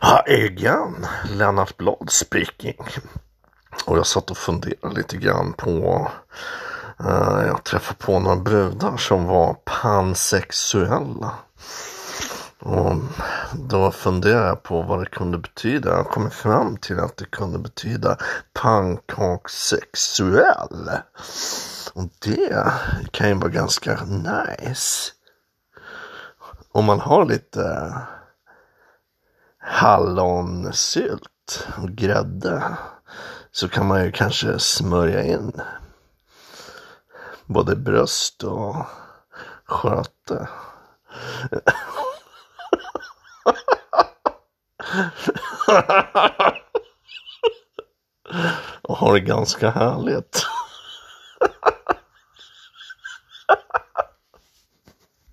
Ja, 0.00 0.24
igen. 0.26 1.06
Lennart 1.30 1.76
Blad 1.76 2.10
speaking. 2.10 2.86
Och 3.84 3.98
jag 3.98 4.06
satt 4.06 4.30
och 4.30 4.36
funderade 4.36 4.96
lite 4.96 5.16
grann 5.16 5.52
på 5.52 6.10
eh, 7.00 7.46
jag 7.46 7.64
träffade 7.64 7.98
på 7.98 8.18
några 8.18 8.36
brudar 8.36 8.96
som 8.96 9.24
var 9.24 9.56
pansexuella. 9.64 11.34
Och 12.58 12.92
då 13.52 13.90
funderade 13.90 14.48
jag 14.48 14.62
på 14.62 14.82
vad 14.82 15.00
det 15.00 15.10
kunde 15.10 15.38
betyda. 15.38 15.90
Jag 15.90 16.06
kom 16.06 16.30
fram 16.30 16.76
till 16.76 17.00
att 17.00 17.16
det 17.16 17.30
kunde 17.30 17.58
betyda 17.58 18.16
pannkakssexuell. 18.52 20.90
Och 21.94 22.08
det 22.18 22.72
kan 23.10 23.28
ju 23.28 23.34
vara 23.34 23.48
ganska 23.48 24.04
nice. 24.04 25.12
Om 26.72 26.84
man 26.84 27.00
har 27.00 27.24
lite 27.24 27.92
hallonsylt 29.66 31.66
och 31.82 31.88
grädde 31.88 32.76
så 33.52 33.68
kan 33.68 33.86
man 33.86 34.04
ju 34.04 34.12
kanske 34.12 34.58
smörja 34.58 35.22
in 35.22 35.52
både 37.46 37.76
bröst 37.76 38.42
och 38.42 38.76
sköte. 39.64 40.48
och 48.82 48.96
har 48.96 49.14
det 49.14 49.20
ganska 49.20 49.70
härligt. 49.70 50.45